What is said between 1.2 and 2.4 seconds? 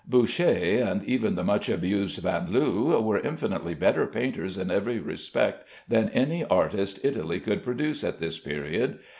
the much abused